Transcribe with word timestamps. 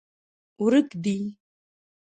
ورک 0.63 0.89
دي 1.03 1.17